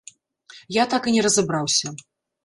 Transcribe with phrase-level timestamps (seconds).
[0.77, 1.87] Я так і не разабраўся.